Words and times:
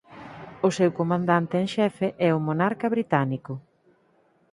O 0.67 0.69
seu 0.77 0.91
Comandante 0.99 1.53
en 1.61 1.67
Xefe 1.75 2.07
é 2.27 2.29
o 2.37 2.43
monarca 2.47 2.87
británico. 2.95 3.53